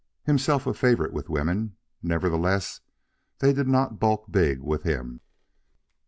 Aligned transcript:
Himself 0.23 0.65
a 0.65 0.73
favorite 0.73 1.13
with 1.13 1.29
women, 1.29 1.77
nevertheless 2.01 2.81
they 3.37 3.53
did 3.53 3.67
not 3.67 3.99
bulk 3.99 4.31
big 4.31 4.59
with 4.59 4.81
him. 4.81 5.21